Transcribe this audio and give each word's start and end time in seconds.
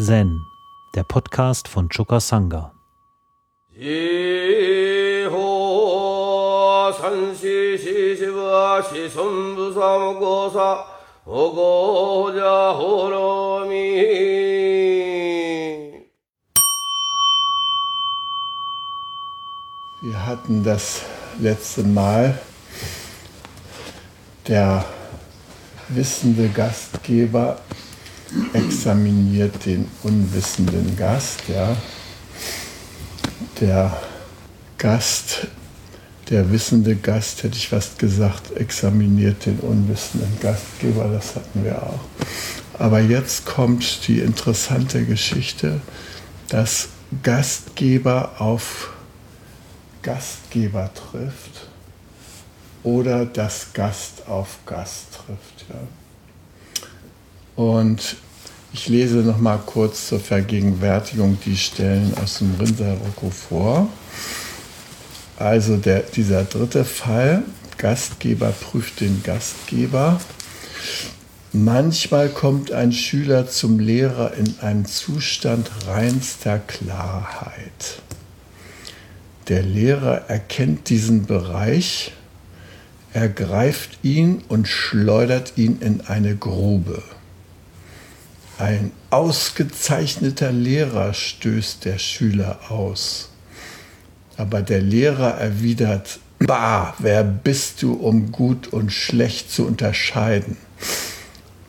Zen, 0.00 0.46
der 0.94 1.02
Podcast 1.02 1.66
von 1.66 1.88
Choka 1.88 2.20
Sangha. 2.20 2.72
Wir 3.74 5.28
hatten 20.26 20.62
das 20.62 21.02
letzte 21.40 21.82
Mal 21.82 22.38
der 24.46 24.84
wissende 25.88 26.48
Gastgeber 26.50 27.58
examiniert 28.52 29.64
den 29.64 29.86
unwissenden 30.02 30.96
Gast. 30.96 31.40
Ja. 31.48 31.76
Der 33.60 33.96
Gast, 34.76 35.48
der 36.30 36.50
wissende 36.52 36.94
Gast, 36.96 37.42
hätte 37.42 37.56
ich 37.56 37.68
fast 37.68 37.98
gesagt, 37.98 38.56
examiniert 38.56 39.46
den 39.46 39.58
unwissenden 39.60 40.38
Gastgeber. 40.40 41.08
Das 41.12 41.36
hatten 41.36 41.64
wir 41.64 41.82
auch. 41.82 42.00
Aber 42.78 43.00
jetzt 43.00 43.44
kommt 43.44 44.06
die 44.06 44.20
interessante 44.20 45.04
Geschichte, 45.04 45.80
dass 46.48 46.88
Gastgeber 47.22 48.32
auf 48.38 48.92
Gastgeber 50.02 50.90
trifft 50.94 51.68
oder 52.82 53.26
das 53.26 53.72
Gast 53.72 54.28
auf 54.28 54.58
Gast 54.64 55.06
trifft. 55.12 55.68
Ja. 55.68 55.80
Und 57.58 58.14
ich 58.72 58.88
lese 58.88 59.16
noch 59.16 59.38
mal 59.38 59.58
kurz 59.58 60.06
zur 60.06 60.20
Vergegenwärtigung 60.20 61.38
die 61.44 61.56
Stellen 61.56 62.14
aus 62.22 62.38
dem 62.38 62.54
Rinserrocco 62.54 63.30
vor. 63.30 63.88
Also 65.38 65.76
der, 65.76 66.02
dieser 66.02 66.44
dritte 66.44 66.84
Fall, 66.84 67.42
Gastgeber 67.76 68.52
prüft 68.52 69.00
den 69.00 69.24
Gastgeber. 69.24 70.20
Manchmal 71.52 72.28
kommt 72.28 72.70
ein 72.70 72.92
Schüler 72.92 73.48
zum 73.48 73.80
Lehrer 73.80 74.34
in 74.34 74.54
einem 74.60 74.84
Zustand 74.86 75.68
reinster 75.88 76.60
Klarheit. 76.60 78.02
Der 79.48 79.64
Lehrer 79.64 80.28
erkennt 80.28 80.90
diesen 80.90 81.26
Bereich, 81.26 82.12
ergreift 83.12 83.98
ihn 84.04 84.44
und 84.46 84.68
schleudert 84.68 85.54
ihn 85.56 85.80
in 85.80 86.02
eine 86.02 86.36
Grube. 86.36 87.02
Ein 88.58 88.90
ausgezeichneter 89.10 90.50
Lehrer 90.50 91.14
stößt 91.14 91.84
der 91.84 91.98
Schüler 91.98 92.58
aus. 92.70 93.30
Aber 94.36 94.62
der 94.62 94.82
Lehrer 94.82 95.34
erwidert, 95.34 96.18
Bah, 96.40 96.94
wer 96.98 97.24
bist 97.24 97.82
du, 97.82 97.94
um 97.94 98.30
gut 98.32 98.68
und 98.68 98.92
schlecht 98.92 99.50
zu 99.50 99.66
unterscheiden? 99.66 100.56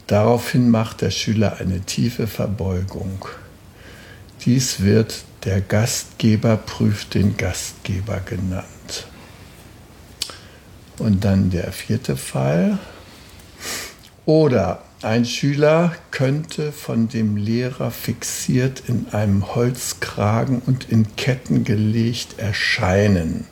Daraufhin 0.08 0.70
macht 0.70 1.02
der 1.02 1.12
Schüler 1.12 1.58
eine 1.60 1.82
tiefe 1.82 2.26
Verbeugung. 2.28 3.26
Dies 4.45 4.82
wird 4.82 5.23
der 5.44 5.62
Gastgeber 5.62 6.58
prüft 6.58 7.14
den 7.14 7.38
Gastgeber 7.38 8.20
genannt. 8.20 9.08
Und 10.98 11.23
dann 11.23 11.50
der 11.52 11.72
vierte 11.72 12.17
Fall. 12.17 12.78
Oder 14.30 14.84
ein 15.02 15.26
Schüler 15.26 15.96
könnte 16.12 16.72
von 16.72 17.08
dem 17.08 17.36
Lehrer 17.36 17.90
fixiert 17.90 18.84
in 18.88 19.08
einem 19.12 19.56
Holzkragen 19.56 20.62
und 20.67 20.88
in 20.88 21.16
Ketten 21.16 21.64
gelegt 21.64 22.38
erscheinen. 22.38 23.48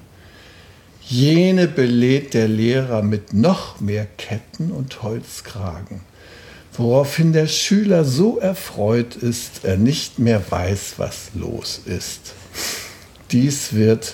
Jene 1.02 1.68
belädt 1.68 2.36
der 2.36 2.48
Lehrer 2.48 3.02
mit 3.02 3.34
noch 3.34 3.80
mehr 3.80 4.06
Ketten 4.06 4.72
und 4.72 5.02
Holzkragen, 5.02 6.02
woraufhin 6.74 7.34
der 7.34 7.48
Schüler 7.48 8.06
so 8.06 8.38
erfreut 8.38 9.16
ist, 9.16 9.62
er 9.66 9.78
nicht 9.78 10.20
mehr 10.20 10.44
weiß, 10.48 10.94
was 10.98 11.32
los 11.34 11.82
ist. 11.86 12.36
Dies 13.32 13.74
wird 13.74 14.14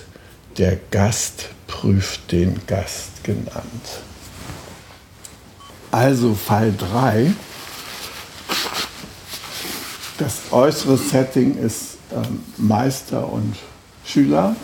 der 0.57 0.79
Gast 0.91 1.49
prüft 1.67 2.31
den 2.31 2.61
Gast 2.67 3.25
genannt. 3.25 4.12
Also 5.93 6.33
Fall 6.33 6.73
3. 6.75 7.31
Das 10.17 10.39
äußere 10.49 10.97
Setting 10.97 11.55
ist 11.55 11.97
ähm, 12.11 12.43
Meister 12.57 13.31
und 13.31 13.55
Schüler. 14.03 14.55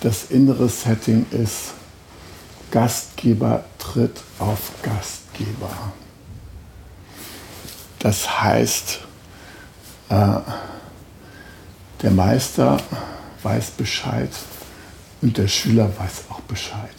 Das 0.00 0.30
innere 0.30 0.66
Setting 0.70 1.26
ist 1.30 1.74
Gastgeber 2.70 3.66
tritt 3.78 4.22
auf 4.38 4.72
Gastgeber. 4.82 5.92
Das 7.98 8.40
heißt, 8.40 9.00
äh, 10.08 10.38
der 12.00 12.10
Meister 12.12 12.78
weiß 13.42 13.72
Bescheid 13.72 14.30
und 15.20 15.36
der 15.36 15.48
Schüler 15.48 15.90
weiß 15.98 16.24
auch 16.30 16.40
Bescheid 16.40 16.96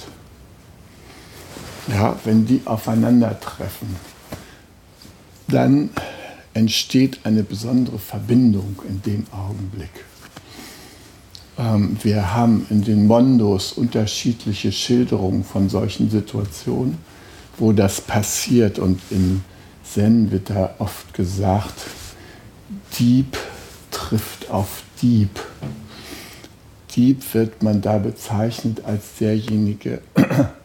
ja, 1.94 2.18
wenn 2.24 2.46
die 2.46 2.62
aufeinandertreffen, 2.66 3.96
dann 5.47 5.90
entsteht 6.53 7.19
eine 7.25 7.44
besondere 7.44 8.00
Verbindung 8.00 8.81
in 8.88 9.02
dem 9.02 9.25
Augenblick. 9.31 9.90
Ähm, 11.57 11.97
wir 12.02 12.34
haben 12.34 12.66
in 12.69 12.84
den 12.84 13.07
Mondos 13.07 13.74
unterschiedliche 13.74 14.72
Schilderungen 14.72 15.44
von 15.44 15.69
solchen 15.69 16.09
Situationen, 16.09 16.97
wo 17.57 17.72
das 17.72 18.02
passiert. 18.02 18.79
Und 18.79 19.02
in 19.09 19.44
Zen 19.84 20.31
wird 20.31 20.50
da 20.50 20.75
oft 20.79 21.13
gesagt, 21.13 21.75
Dieb 23.00 23.38
trifft 23.91 24.50
auf 24.50 24.84
Dieb. 25.02 25.40
Dieb 26.96 27.34
wird 27.34 27.63
man 27.63 27.81
da 27.81 27.97
bezeichnet 27.97 28.84
als 28.84 29.18
derjenige, 29.19 30.02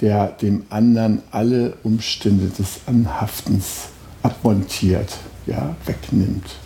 der 0.00 0.28
dem 0.28 0.64
anderen 0.70 1.22
alle 1.30 1.74
Umstände 1.82 2.48
des 2.48 2.80
Anhaftens 2.86 3.88
abmontiert, 4.22 5.18
ja, 5.46 5.74
wegnimmt. 5.86 6.56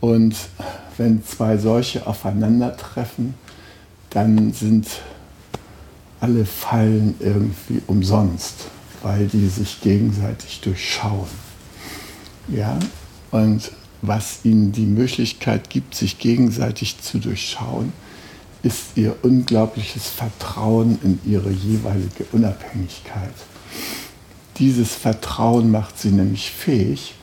Und 0.00 0.36
wenn 0.96 1.24
zwei 1.24 1.56
solche 1.56 2.06
aufeinandertreffen, 2.06 3.34
dann 4.10 4.52
sind 4.52 4.86
alle 6.20 6.44
Fallen 6.44 7.14
irgendwie 7.20 7.82
umsonst, 7.86 8.66
weil 9.02 9.26
die 9.26 9.48
sich 9.48 9.80
gegenseitig 9.80 10.60
durchschauen. 10.60 11.28
Ja? 12.48 12.78
Und 13.30 13.72
was 14.02 14.44
ihnen 14.44 14.72
die 14.72 14.86
Möglichkeit 14.86 15.70
gibt, 15.70 15.94
sich 15.94 16.18
gegenseitig 16.18 17.00
zu 17.00 17.18
durchschauen, 17.18 17.92
ist 18.66 18.96
ihr 18.96 19.14
unglaubliches 19.22 20.08
Vertrauen 20.08 20.98
in 21.04 21.20
ihre 21.24 21.50
jeweilige 21.50 22.24
Unabhängigkeit. 22.32 23.34
Dieses 24.58 24.92
Vertrauen 24.92 25.70
macht 25.70 26.00
sie 26.00 26.10
nämlich 26.10 26.50
fähig, 26.50 27.14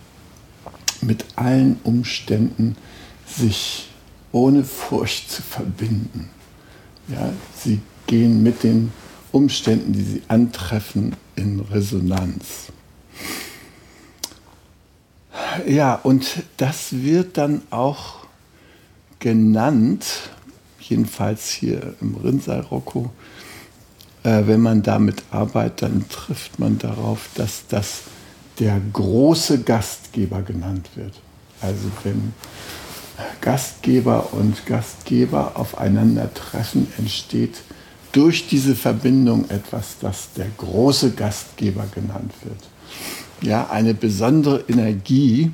mit 1.02 1.26
allen 1.36 1.82
Umständen 1.84 2.78
sich 3.28 3.90
ohne 4.32 4.64
Furcht 4.64 5.30
zu 5.30 5.42
verbinden. 5.42 6.30
Ja, 7.10 7.34
sie 7.62 7.82
gehen 8.08 8.42
mit 8.42 8.64
den 8.64 8.94
Umständen, 9.34 9.92
die 9.92 10.04
sie 10.04 10.22
antreffen, 10.30 11.18
in 11.36 11.60
Resonanz. 11.60 12.72
Ja, 15.68 15.96
und 15.96 16.44
das 16.56 17.04
wird 17.04 17.38
dann 17.38 17.64
auch 17.70 18.28
genannt 19.20 20.06
jedenfalls 20.90 21.50
hier 21.50 21.96
im 22.02 22.16
Rinnsal-Rocco, 22.16 23.12
äh, 24.24 24.44
wenn 24.46 24.62
man 24.62 24.84
damit 24.84 25.24
arbeitet, 25.32 25.84
dann 25.84 26.06
trifft 26.10 26.60
man 26.60 26.78
darauf, 26.78 27.30
dass 27.36 27.68
das 27.68 28.02
der 28.60 28.80
große 28.92 29.62
Gastgeber 29.64 30.42
genannt 30.42 30.90
wird. 30.96 31.14
Also 31.62 31.90
wenn 32.04 32.34
Gastgeber 33.42 34.34
und 34.34 34.66
Gastgeber 34.66 35.54
aufeinandertreffen, 35.56 36.88
entsteht 36.98 37.62
durch 38.12 38.48
diese 38.48 38.76
Verbindung 38.76 39.50
etwas, 39.50 39.98
das 40.00 40.34
der 40.36 40.48
große 40.58 41.12
Gastgeber 41.12 41.86
genannt 41.94 42.32
wird. 42.44 42.60
Ja, 43.42 43.70
eine 43.70 43.94
besondere 43.94 44.64
Energie, 44.70 45.52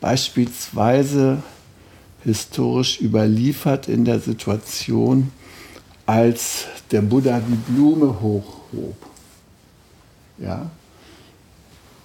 beispielsweise 0.00 1.42
historisch 2.24 3.00
überliefert 3.00 3.88
in 3.88 4.04
der 4.04 4.20
Situation, 4.20 5.32
als 6.06 6.66
der 6.90 7.02
Buddha 7.02 7.40
die 7.40 7.72
Blume 7.72 8.20
hochhob. 8.20 8.96
Ja? 10.38 10.70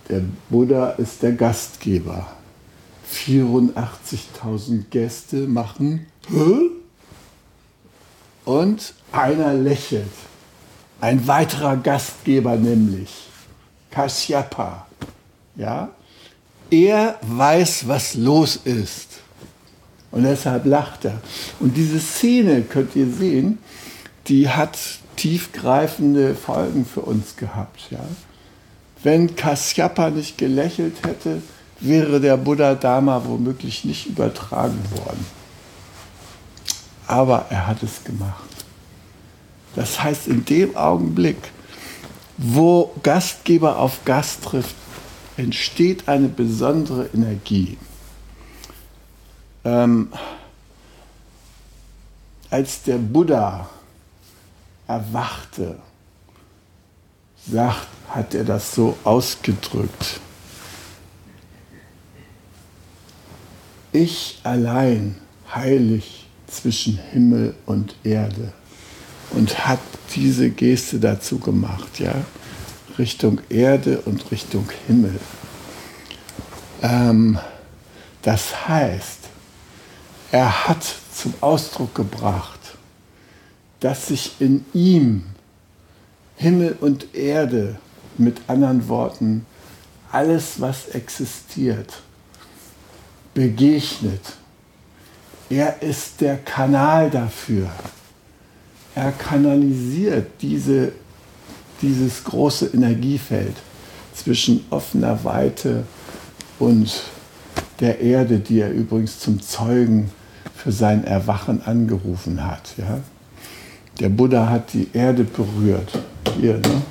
Der 0.09 0.21
Buddha 0.49 0.91
ist 0.91 1.23
der 1.23 1.33
Gastgeber. 1.33 2.27
84.000 3.11 4.85
Gäste 4.89 5.47
machen 5.47 6.07
und 8.45 8.93
einer 9.11 9.53
lächelt. 9.53 10.11
Ein 11.01 11.27
weiterer 11.27 11.77
Gastgeber 11.77 12.55
nämlich, 12.55 13.27
Kashyapa. 13.91 14.87
Ja? 15.55 15.89
Er 16.71 17.19
weiß, 17.21 17.87
was 17.87 18.15
los 18.15 18.55
ist. 18.55 19.21
Und 20.15 20.23
deshalb 20.23 20.65
lacht 20.65 21.03
er. 21.03 21.19
Und 21.59 21.75
diese 21.75 21.99
Szene 21.99 22.61
könnt 22.61 22.95
ihr 22.95 23.11
sehen, 23.11 23.57
die 24.27 24.47
hat 24.47 24.77
tiefgreifende 25.17 26.35
Folgen 26.35 26.85
für 26.85 27.01
uns 27.01 27.35
gehabt. 27.35 27.91
Ja? 27.91 27.99
Wenn 29.03 29.35
Kashyapa 29.35 30.11
nicht 30.11 30.37
gelächelt 30.37 31.05
hätte, 31.05 31.41
wäre 31.81 32.21
der 32.21 32.37
Buddha 32.37 32.75
Dharma 32.75 33.23
womöglich 33.25 33.83
nicht 33.83 34.05
übertragen 34.05 34.79
worden. 34.91 35.25
Aber 37.07 37.47
er 37.49 37.67
hat 37.67 37.83
es 37.83 38.05
gemacht. 38.05 38.49
Das 39.75 40.01
heißt, 40.01 40.29
in 40.29 40.45
dem 40.45 40.77
Augenblick, 40.77 41.51
wo 42.37 42.93
Gastgeber 43.03 43.79
auf 43.79 44.05
Gast 44.05 44.45
trifft, 44.45 44.75
entsteht 45.35 46.07
eine 46.07 46.29
besondere 46.29 47.09
Energie. 47.13 47.77
Ähm, 49.65 50.09
als 52.51 52.83
der 52.83 52.97
Buddha 52.97 53.67
erwachte, 54.87 55.77
sagt, 57.51 57.87
hat 58.09 58.33
er 58.33 58.43
das 58.43 58.73
so 58.73 58.95
ausgedrückt. 59.03 60.19
Ich 63.91 64.39
allein 64.43 65.15
heilig 65.53 66.27
zwischen 66.47 66.97
Himmel 67.11 67.55
und 67.65 67.95
Erde 68.03 68.53
und 69.31 69.67
hat 69.67 69.79
diese 70.15 70.49
Geste 70.49 70.99
dazu 70.99 71.39
gemacht, 71.39 71.99
ja, 71.99 72.13
Richtung 72.97 73.41
Erde 73.49 74.01
und 74.01 74.31
Richtung 74.31 74.69
Himmel. 74.87 75.19
Ähm, 76.81 77.39
das 78.21 78.67
heißt, 78.67 79.19
er 80.35 80.67
hat 80.67 80.85
zum 81.13 81.33
Ausdruck 81.39 81.95
gebracht, 81.95 82.59
dass 83.79 84.07
sich 84.07 84.33
in 84.39 84.65
ihm 84.73 85.23
Himmel 86.35 86.75
und 86.81 87.15
Erde, 87.15 87.77
mit 88.17 88.41
anderen 88.47 88.89
Worten, 88.89 89.45
alles, 90.11 90.59
was 90.59 90.89
existiert, 90.89 92.01
begegnet. 93.33 94.33
Er 95.49 95.81
ist 95.81 96.19
der 96.19 96.35
Kanal 96.39 97.09
dafür. 97.09 97.69
Er 98.93 99.13
kanalisiert 99.13 100.27
diese, 100.41 100.91
dieses 101.81 102.25
große 102.25 102.71
Energiefeld 102.73 103.55
zwischen 104.13 104.65
offener 104.69 105.23
Weite 105.23 105.85
und 106.59 107.03
der 107.79 108.01
Erde, 108.01 108.39
die 108.39 108.59
er 108.59 108.71
übrigens 108.71 109.19
zum 109.19 109.41
Zeugen 109.41 110.11
für 110.65 110.71
sein 110.71 111.03
Erwachen 111.03 111.61
angerufen 111.61 112.43
hat. 112.43 112.73
Ja? 112.77 112.97
Der 113.99 114.09
Buddha 114.09 114.49
hat 114.49 114.73
die 114.73 114.87
Erde 114.93 115.23
berührt, 115.23 115.99
hier, 116.39 116.55
ne? 116.55 116.81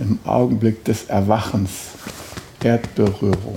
im 0.00 0.18
Augenblick 0.26 0.84
des 0.84 1.04
Erwachens, 1.04 1.70
Erdberührung. 2.62 3.56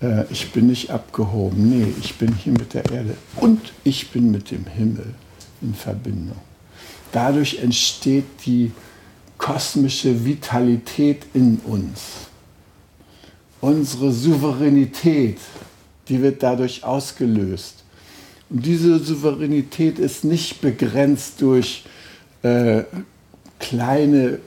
Äh, 0.00 0.26
ich 0.30 0.52
bin 0.52 0.68
nicht 0.68 0.90
abgehoben, 0.90 1.68
nee, 1.68 1.92
ich 2.00 2.14
bin 2.16 2.32
hier 2.32 2.52
mit 2.52 2.74
der 2.74 2.88
Erde 2.92 3.16
und 3.40 3.72
ich 3.82 4.12
bin 4.12 4.30
mit 4.30 4.52
dem 4.52 4.66
Himmel 4.66 5.14
in 5.60 5.74
Verbindung. 5.74 6.38
Dadurch 7.10 7.58
entsteht 7.58 8.46
die 8.46 8.70
kosmische 9.36 10.24
Vitalität 10.24 11.26
in 11.34 11.58
uns. 11.64 12.28
Unsere 13.60 14.12
Souveränität, 14.12 15.38
die 16.06 16.22
wird 16.22 16.40
dadurch 16.40 16.84
ausgelöst. 16.84 17.81
Diese 18.54 18.98
Souveränität 18.98 19.98
ist 19.98 20.24
nicht 20.24 20.60
begrenzt 20.60 21.40
durch 21.40 21.84
äh, 22.42 22.82
kleine, 23.58 24.40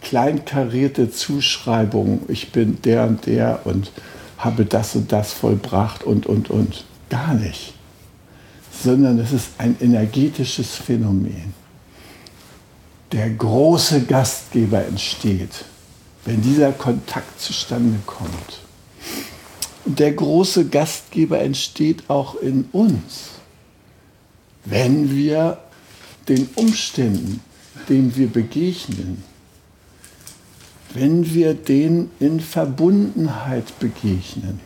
kleinkarierte 0.00 1.12
Zuschreibungen. 1.12 2.22
Ich 2.26 2.50
bin 2.50 2.82
der 2.82 3.06
und 3.06 3.24
der 3.26 3.60
und 3.64 3.92
habe 4.36 4.64
das 4.64 4.96
und 4.96 5.12
das 5.12 5.32
vollbracht 5.32 6.02
und, 6.02 6.26
und, 6.26 6.50
und. 6.50 6.84
Gar 7.08 7.34
nicht. 7.34 7.74
Sondern 8.82 9.20
es 9.20 9.30
ist 9.30 9.50
ein 9.58 9.76
energetisches 9.80 10.74
Phänomen. 10.74 11.54
Der 13.12 13.30
große 13.30 14.02
Gastgeber 14.06 14.84
entsteht, 14.84 15.64
wenn 16.24 16.42
dieser 16.42 16.72
Kontakt 16.72 17.40
zustande 17.40 18.00
kommt. 18.06 18.58
Und 19.84 20.00
der 20.00 20.14
große 20.14 20.66
Gastgeber 20.66 21.38
entsteht 21.38 22.10
auch 22.10 22.34
in 22.34 22.64
uns, 22.72 23.41
wenn 24.64 25.14
wir 25.14 25.58
den 26.28 26.48
Umständen, 26.54 27.40
denen 27.88 28.14
wir 28.16 28.28
begegnen, 28.28 29.22
wenn 30.94 31.32
wir 31.34 31.54
denen 31.54 32.10
in 32.20 32.40
Verbundenheit 32.40 33.78
begegnen. 33.78 34.60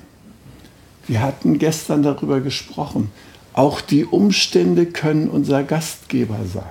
Wir 1.07 1.23
hatten 1.23 1.59
gestern 1.59 2.03
darüber 2.03 2.41
gesprochen, 2.41 3.11
auch 3.53 3.81
die 3.81 4.05
Umstände 4.05 4.87
können 4.87 5.29
unser 5.29 5.63
Gastgeber 5.63 6.41
sein. 6.53 6.65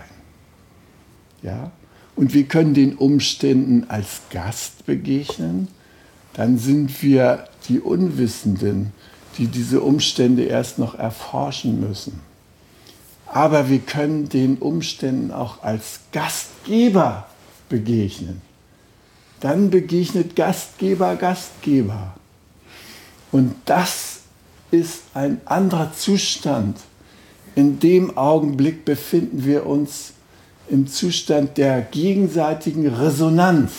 Ja? 1.41 1.71
Und 2.15 2.33
wir 2.33 2.43
können 2.43 2.73
den 2.73 2.95
Umständen 2.95 3.85
als 3.89 4.21
Gast 4.29 4.85
begegnen, 4.85 5.67
dann 6.33 6.57
sind 6.57 7.01
wir 7.01 7.47
die 7.69 7.79
Unwissenden, 7.79 8.91
die 9.37 9.47
diese 9.47 9.81
Umstände 9.81 10.43
erst 10.43 10.79
noch 10.79 10.95
erforschen 10.95 11.79
müssen. 11.79 12.19
Aber 13.35 13.69
wir 13.69 13.79
können 13.79 14.29
den 14.29 14.57
Umständen 14.57 15.31
auch 15.31 15.61
als 15.61 15.99
Gastgeber 16.11 17.27
begegnen 17.69 18.41
dann 19.45 19.69
begegnet 19.69 20.35
Gastgeber 20.35 21.15
Gastgeber. 21.15 22.15
Und 23.31 23.53
das 23.65 24.21
ist 24.71 25.01
ein 25.13 25.39
anderer 25.45 25.93
Zustand. 25.93 26.79
In 27.53 27.79
dem 27.79 28.17
Augenblick 28.17 28.85
befinden 28.85 29.45
wir 29.45 29.67
uns 29.67 30.13
im 30.67 30.87
Zustand 30.87 31.59
der 31.59 31.81
gegenseitigen 31.81 32.87
Resonanz. 32.87 33.71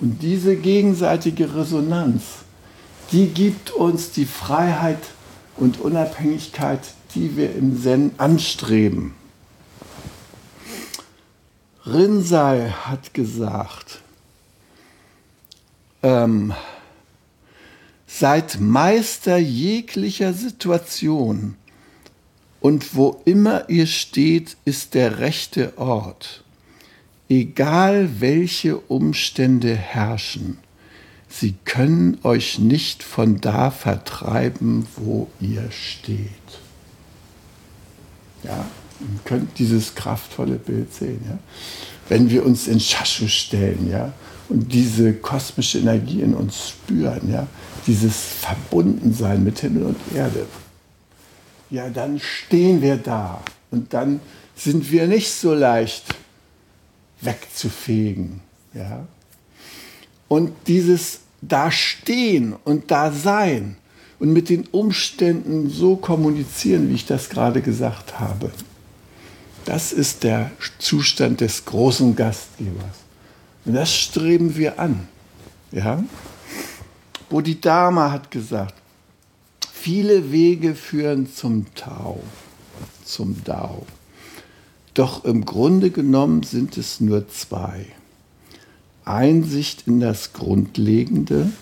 Und 0.00 0.22
diese 0.22 0.56
gegenseitige 0.56 1.54
Resonanz, 1.54 2.22
die 3.12 3.28
gibt 3.28 3.70
uns 3.70 4.12
die 4.12 4.24
Freiheit 4.24 5.02
und 5.58 5.78
Unabhängigkeit, 5.80 6.80
die 7.14 7.36
wir 7.36 7.54
im 7.54 7.80
Zen 7.80 8.12
anstreben. 8.18 9.14
Rinzai 11.86 12.70
hat 12.70 13.14
gesagt, 13.14 14.00
ähm, 16.02 16.52
seid 18.06 18.60
Meister 18.60 19.36
jeglicher 19.36 20.32
Situation 20.32 21.56
und 22.60 22.96
wo 22.96 23.20
immer 23.24 23.68
ihr 23.68 23.86
steht, 23.86 24.56
ist 24.64 24.94
der 24.94 25.20
rechte 25.20 25.78
Ort. 25.78 26.42
Egal 27.28 28.20
welche 28.20 28.78
Umstände 28.78 29.74
herrschen, 29.76 30.58
sie 31.28 31.54
können 31.64 32.18
euch 32.24 32.58
nicht 32.58 33.02
von 33.02 33.40
da 33.40 33.70
vertreiben, 33.70 34.86
wo 34.96 35.28
ihr 35.40 35.70
steht. 35.70 36.65
Ja, 38.42 38.66
ihr 39.00 39.20
könnt 39.24 39.58
dieses 39.58 39.94
kraftvolle 39.94 40.56
Bild 40.56 40.92
sehen. 40.92 41.20
Ja? 41.28 41.38
Wenn 42.08 42.30
wir 42.30 42.44
uns 42.44 42.68
in 42.68 42.80
Shashu 42.80 43.28
stellen, 43.28 43.90
ja, 43.90 44.12
und 44.48 44.72
diese 44.72 45.12
kosmische 45.12 45.78
Energie 45.78 46.20
in 46.20 46.34
uns 46.34 46.68
spüren, 46.68 47.32
ja, 47.32 47.46
dieses 47.86 48.14
Verbundensein 48.16 49.42
mit 49.42 49.58
Himmel 49.58 49.84
und 49.84 49.96
Erde, 50.14 50.46
ja, 51.70 51.88
dann 51.88 52.20
stehen 52.20 52.80
wir 52.80 52.96
da 52.96 53.42
und 53.72 53.92
dann 53.92 54.20
sind 54.54 54.90
wir 54.90 55.08
nicht 55.08 55.32
so 55.32 55.52
leicht 55.52 56.14
wegzufegen. 57.20 58.40
Ja. 58.72 59.06
Und 60.28 60.52
dieses 60.66 61.20
Dastehen 61.42 62.54
und 62.64 62.90
Dasein 62.90 63.76
und 64.18 64.32
mit 64.32 64.48
den 64.48 64.66
Umständen 64.68 65.70
so 65.70 65.96
kommunizieren, 65.96 66.88
wie 66.88 66.94
ich 66.94 67.06
das 67.06 67.28
gerade 67.28 67.62
gesagt 67.62 68.18
habe, 68.18 68.50
das 69.64 69.92
ist 69.92 70.22
der 70.22 70.50
Zustand 70.78 71.40
des 71.40 71.64
großen 71.64 72.14
Gastgebers. 72.14 72.96
Und 73.64 73.74
das 73.74 73.94
streben 73.94 74.56
wir 74.56 74.78
an. 74.78 75.08
Ja? 75.72 76.04
Bodhidharma 77.28 78.12
hat 78.12 78.30
gesagt, 78.30 78.74
Viele 79.86 80.32
Wege 80.32 80.74
führen 80.74 81.32
zum 81.32 81.72
Tau, 81.76 82.18
zum 83.04 83.44
Dao. 83.44 83.86
Doch 84.94 85.24
im 85.24 85.44
Grunde 85.44 85.92
genommen 85.92 86.42
sind 86.42 86.76
es 86.76 87.00
nur 87.00 87.28
zwei. 87.28 87.86
Einsicht 89.04 89.86
in 89.86 90.00
das 90.00 90.32
Grundlegende. 90.32 91.52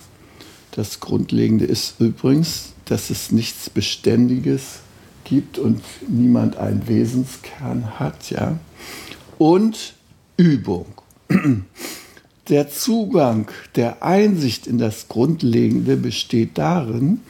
Das 0.75 0.99
Grundlegende 0.99 1.66
ist 1.66 2.00
übrigens, 2.00 2.73
dass 2.87 3.11
es 3.11 3.31
nichts 3.31 3.71
Beständiges 3.71 4.81
gibt 5.23 5.57
und 5.57 5.81
niemand 6.09 6.57
einen 6.57 6.88
Wesenskern 6.88 8.00
hat, 8.00 8.31
ja. 8.31 8.59
Und 9.38 9.95
Übung. 10.37 10.87
Der 12.49 12.69
Zugang 12.69 13.50
der 13.75 14.02
Einsicht 14.02 14.66
in 14.66 14.76
das 14.76 15.09
Grundlegende 15.09 15.97
besteht 15.97 16.59
darin, 16.59 17.21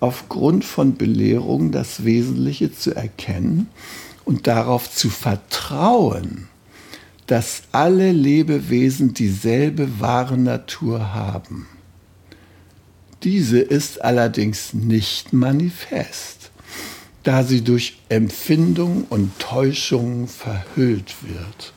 aufgrund 0.00 0.66
von 0.66 0.96
Belehrung 0.96 1.72
das 1.72 2.04
Wesentliche 2.04 2.70
zu 2.70 2.94
erkennen 2.94 3.68
und 4.26 4.46
darauf 4.46 4.94
zu 4.94 5.08
vertrauen, 5.08 6.48
dass 7.26 7.62
alle 7.72 8.12
Lebewesen 8.12 9.14
dieselbe 9.14 9.98
wahre 9.98 10.36
Natur 10.36 11.14
haben. 11.14 11.66
Diese 13.22 13.58
ist 13.58 14.02
allerdings 14.02 14.72
nicht 14.72 15.32
manifest, 15.34 16.50
da 17.22 17.44
sie 17.44 17.62
durch 17.62 17.98
Empfindung 18.08 19.04
und 19.10 19.38
Täuschungen 19.38 20.26
verhüllt 20.26 21.14
wird. 21.22 21.74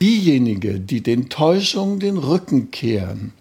Diejenigen, 0.00 0.86
die 0.86 1.00
den 1.00 1.28
Täuschungen 1.28 2.00
den 2.00 2.16
Rücken 2.16 2.70
kehren 2.70 3.32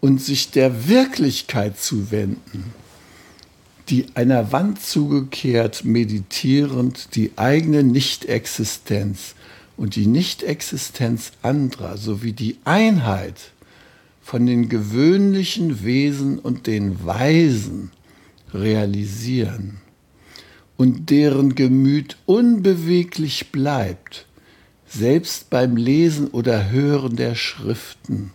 und 0.00 0.22
sich 0.22 0.50
der 0.50 0.88
Wirklichkeit 0.88 1.78
zuwenden, 1.78 2.72
die 3.88 4.06
einer 4.14 4.52
Wand 4.52 4.82
zugekehrt 4.82 5.84
meditierend 5.84 7.14
die 7.14 7.32
eigene 7.36 7.82
Nichtexistenz 7.82 9.34
und 9.76 9.96
die 9.96 10.06
Nichtexistenz 10.06 11.32
anderer 11.42 11.98
sowie 11.98 12.32
die 12.32 12.56
Einheit 12.64 13.52
von 14.24 14.46
den 14.46 14.70
gewöhnlichen 14.70 15.84
Wesen 15.84 16.38
und 16.38 16.66
den 16.66 17.04
Weisen 17.04 17.90
realisieren 18.54 19.82
und 20.78 21.10
deren 21.10 21.54
Gemüt 21.54 22.16
unbeweglich 22.24 23.52
bleibt, 23.52 24.24
selbst 24.88 25.50
beim 25.50 25.76
Lesen 25.76 26.28
oder 26.28 26.70
Hören 26.70 27.16
der 27.16 27.34
Schriften, 27.34 28.32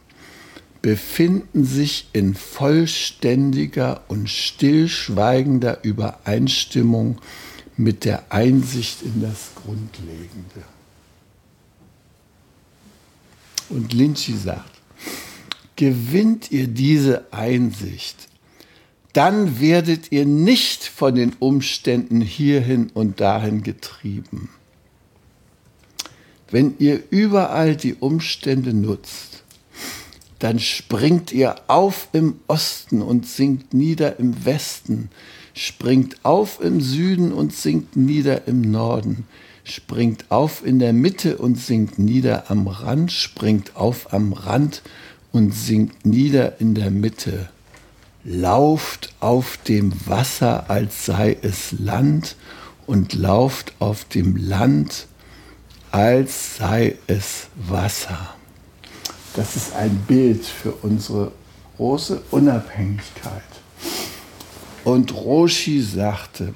befinden 0.84 1.66
sich 1.66 2.08
in 2.14 2.36
vollständiger 2.36 4.04
und 4.10 4.30
stillschweigender 4.30 5.84
Übereinstimmung 5.84 7.20
mit 7.78 8.06
der 8.06 8.32
Einsicht 8.32 9.02
in 9.02 9.24
das 9.24 9.52
Grundlegende. 9.56 10.64
Und 13.70 13.92
Lynch 13.92 14.32
sagt, 14.44 14.80
gewinnt 15.80 16.52
ihr 16.52 16.68
diese 16.68 17.32
Einsicht, 17.32 18.28
dann 19.14 19.62
werdet 19.62 20.12
ihr 20.12 20.26
nicht 20.26 20.84
von 20.84 21.16
den 21.16 21.38
Umständen 21.40 22.20
hierhin 22.20 22.92
und 22.94 23.22
dahin 23.22 23.64
getrieben. 23.64 24.50
Wenn 26.52 26.76
ihr 26.80 27.02
überall 27.12 27.78
die 27.78 27.94
Umstände 27.94 28.74
nutzt, 28.74 29.44
dann 30.40 30.60
springt 30.60 31.32
ihr 31.32 31.56
auf 31.68 32.10
im 32.12 32.42
Osten 32.48 33.02
und 33.02 33.26
sinkt 33.26 33.74
nieder 33.74 34.20
im 34.20 34.44
Westen, 34.44 35.10
springt 35.54 36.18
auf 36.24 36.60
im 36.62 36.82
Süden 36.82 37.32
und 37.32 37.54
sinkt 37.54 37.96
nieder 37.96 38.50
im 38.50 38.70
Norden, 38.70 39.28
springt 39.64 40.26
auf 40.30 40.66
in 40.66 40.80
der 40.80 40.92
Mitte 40.92 41.38
und 41.38 41.58
sinkt 41.58 42.00
nieder 42.00 42.52
am 42.52 42.68
Rand, 42.68 43.14
springt 43.14 43.78
auf 43.78 44.12
am 44.12 44.34
Rand 44.34 44.82
und 45.32 45.54
sinkt 45.54 46.06
nieder 46.06 46.60
in 46.60 46.76
der 46.76 46.92
Mitte. 46.92 47.50
Lauft 48.24 49.14
auf 49.20 49.58
dem 49.58 49.94
Wasser, 50.08 50.70
als 50.70 51.06
sei 51.06 51.38
es 51.42 51.72
Land, 51.72 52.36
und 52.86 53.14
lauft 53.14 53.74
auf 53.80 54.06
dem 54.06 54.36
Land, 54.36 55.08
als 55.92 56.58
sei 56.58 56.98
es 57.08 57.48
Wasser. 57.56 58.36
Das 59.36 59.56
ist 59.56 59.76
ein 59.76 59.96
Bild 60.08 60.44
für 60.44 60.72
unsere 60.72 61.32
große 61.78 62.22
Unabhängigkeit. 62.32 63.44
Und 64.84 65.14
Roshi 65.14 65.82
sagte, 65.82 66.54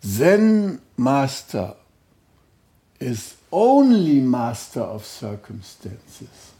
Zen 0.00 0.78
Master 0.96 1.76
is 2.98 3.34
only 3.50 4.20
master 4.20 4.94
of 4.94 5.04
circumstances, 5.04 6.54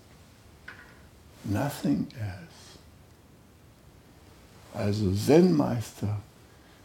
nothing 1.50 2.06
else. 2.18 2.78
Also 4.74 5.12
Zen-Meister 5.12 6.20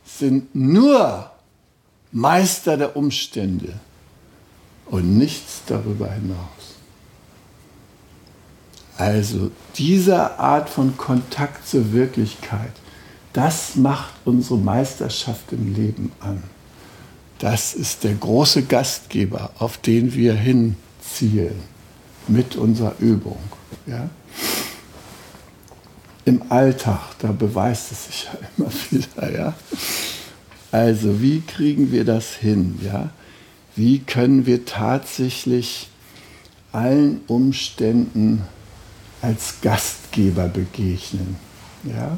sind 0.05 0.53
nur 0.55 1.29
Meister 2.11 2.77
der 2.77 2.95
Umstände 2.95 3.73
und 4.85 5.17
nichts 5.17 5.61
darüber 5.65 6.11
hinaus. 6.11 6.75
Also 8.97 9.51
diese 9.75 10.37
Art 10.39 10.69
von 10.69 10.95
Kontakt 10.95 11.67
zur 11.67 11.91
Wirklichkeit, 11.91 12.73
das 13.33 13.75
macht 13.75 14.13
unsere 14.25 14.59
Meisterschaft 14.59 15.51
im 15.51 15.73
Leben 15.73 16.11
an. 16.19 16.43
Das 17.39 17.73
ist 17.73 18.03
der 18.03 18.13
große 18.13 18.63
Gastgeber, 18.63 19.51
auf 19.57 19.77
den 19.77 20.13
wir 20.13 20.33
hinzielen 20.33 21.71
mit 22.27 22.55
unserer 22.55 22.95
Übung. 22.99 23.39
Ja? 23.85 24.09
Im 26.25 26.43
Alltag, 26.49 26.99
da 27.19 27.31
beweist 27.31 27.91
es 27.91 28.05
sich 28.05 28.25
ja 28.25 28.47
immer 28.57 28.71
wieder. 28.89 29.31
Ja? 29.33 29.53
Also 30.71 31.21
wie 31.21 31.41
kriegen 31.41 31.91
wir 31.91 32.05
das 32.05 32.33
hin? 32.33 32.79
Ja? 32.83 33.09
Wie 33.75 33.99
können 33.99 34.45
wir 34.45 34.65
tatsächlich 34.65 35.87
allen 36.71 37.21
Umständen 37.27 38.43
als 39.21 39.55
Gastgeber 39.61 40.47
begegnen. 40.47 41.35
Ja? 41.83 42.17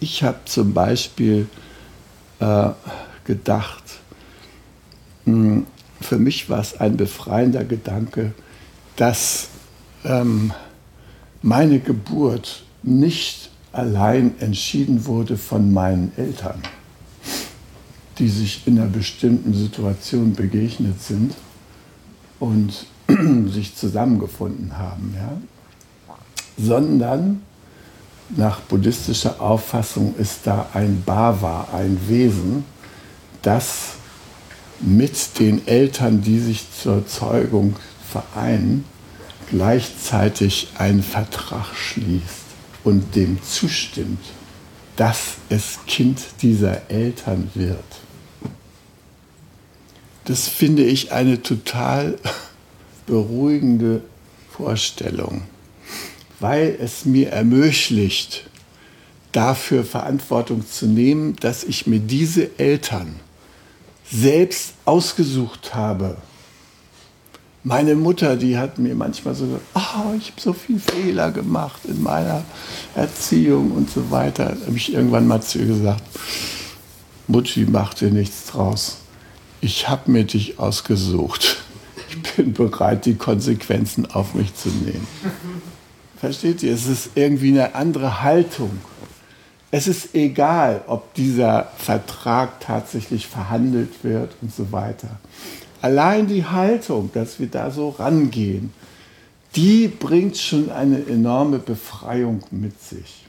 Ich 0.00 0.22
habe 0.22 0.40
zum 0.44 0.72
Beispiel 0.74 1.48
äh, 2.38 2.70
gedacht, 3.24 3.82
mh, 5.24 5.34
hm, 5.34 5.66
für 6.00 6.18
mich 6.18 6.48
war 6.50 6.60
es 6.60 6.78
ein 6.80 6.96
befreiender 6.96 7.64
Gedanke, 7.64 8.32
dass 8.96 9.48
ähm, 10.04 10.52
meine 11.42 11.78
Geburt 11.78 12.64
nicht 12.82 13.50
allein 13.72 14.34
entschieden 14.40 15.06
wurde 15.06 15.36
von 15.36 15.72
meinen 15.72 16.12
Eltern, 16.16 16.62
die 18.18 18.28
sich 18.28 18.66
in 18.66 18.78
einer 18.78 18.88
bestimmten 18.88 19.52
Situation 19.54 20.34
begegnet 20.34 21.02
sind 21.02 21.34
und 22.40 22.86
sich 23.52 23.76
zusammengefunden 23.76 24.78
haben, 24.78 25.14
ja? 25.16 25.32
sondern 26.58 27.42
nach 28.30 28.60
buddhistischer 28.60 29.40
Auffassung 29.40 30.14
ist 30.16 30.40
da 30.44 30.68
ein 30.74 31.02
Bhava, 31.04 31.68
ein 31.72 31.98
Wesen, 32.08 32.64
das 33.42 33.92
mit 34.80 35.38
den 35.38 35.66
Eltern, 35.66 36.22
die 36.22 36.38
sich 36.38 36.64
zur 36.70 37.06
Zeugung 37.06 37.76
vereinen, 38.10 38.84
gleichzeitig 39.50 40.68
einen 40.76 41.02
Vertrag 41.02 41.74
schließt 41.74 42.46
und 42.84 43.14
dem 43.14 43.42
zustimmt, 43.42 44.20
dass 44.96 45.34
es 45.48 45.78
Kind 45.86 46.20
dieser 46.42 46.90
Eltern 46.90 47.50
wird. 47.54 47.84
Das 50.24 50.48
finde 50.48 50.84
ich 50.84 51.12
eine 51.12 51.42
total 51.42 52.18
beruhigende 53.06 54.02
Vorstellung, 54.50 55.42
weil 56.40 56.76
es 56.80 57.04
mir 57.04 57.30
ermöglicht, 57.30 58.48
dafür 59.32 59.84
Verantwortung 59.84 60.66
zu 60.66 60.86
nehmen, 60.86 61.36
dass 61.36 61.62
ich 61.62 61.86
mir 61.86 62.00
diese 62.00 62.58
Eltern 62.58 63.20
selbst 64.10 64.74
ausgesucht 64.84 65.74
habe. 65.74 66.16
Meine 67.64 67.96
Mutter, 67.96 68.36
die 68.36 68.56
hat 68.56 68.78
mir 68.78 68.94
manchmal 68.94 69.34
so 69.34 69.46
gesagt, 69.46 69.64
oh, 69.74 70.14
ich 70.16 70.30
habe 70.30 70.40
so 70.40 70.52
viele 70.52 70.78
Fehler 70.78 71.32
gemacht 71.32 71.80
in 71.84 72.02
meiner 72.02 72.44
Erziehung 72.94 73.72
und 73.72 73.90
so 73.90 74.10
weiter. 74.10 74.54
Da 74.60 74.66
habe 74.66 74.76
ich 74.76 74.94
irgendwann 74.94 75.26
mal 75.26 75.42
zu 75.42 75.58
ihr 75.58 75.66
gesagt, 75.66 76.04
Mutti, 77.26 77.66
mach 77.68 77.94
dir 77.94 78.10
nichts 78.10 78.46
draus. 78.46 78.98
Ich 79.60 79.88
habe 79.88 80.12
mir 80.12 80.24
dich 80.24 80.60
ausgesucht 80.60 81.56
bin 82.36 82.52
bereit, 82.52 83.06
die 83.06 83.14
Konsequenzen 83.14 84.06
auf 84.06 84.34
mich 84.34 84.54
zu 84.54 84.68
nehmen. 84.68 85.06
Versteht 86.18 86.62
ihr? 86.62 86.72
Es 86.72 86.86
ist 86.86 87.10
irgendwie 87.14 87.50
eine 87.50 87.74
andere 87.74 88.22
Haltung, 88.22 88.78
Es 89.70 89.88
ist 89.88 90.14
egal, 90.14 90.82
ob 90.86 91.14
dieser 91.14 91.70
Vertrag 91.76 92.60
tatsächlich 92.60 93.26
verhandelt 93.26 94.04
wird 94.04 94.36
und 94.40 94.54
so 94.54 94.70
weiter. 94.72 95.18
Allein 95.82 96.26
die 96.26 96.44
Haltung, 96.44 97.10
dass 97.12 97.40
wir 97.40 97.48
da 97.48 97.70
so 97.70 97.90
rangehen, 97.90 98.72
die 99.54 99.88
bringt 99.88 100.36
schon 100.36 100.70
eine 100.70 101.04
enorme 101.06 101.58
Befreiung 101.58 102.42
mit 102.50 102.80
sich. 102.80 103.26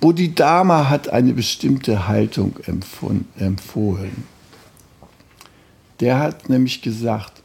Bodhidharma 0.00 0.90
hat 0.90 1.08
eine 1.08 1.32
bestimmte 1.32 2.08
Haltung 2.08 2.56
empfohlen. 3.38 4.24
Der 6.00 6.18
hat 6.18 6.48
nämlich 6.48 6.82
gesagt, 6.82 7.42